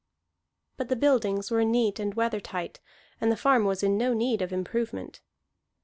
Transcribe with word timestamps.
But 0.77 0.89
the 0.89 0.95
buildings 0.95 1.51
were 1.51 1.63
neat 1.63 1.99
and 1.99 2.15
weather 2.15 2.39
tight, 2.39 2.79
and 3.21 3.31
the 3.31 3.37
farm 3.37 3.65
was 3.65 3.83
in 3.83 3.99
no 3.99 4.15
need 4.15 4.41
of 4.41 4.51
improvement. 4.51 5.21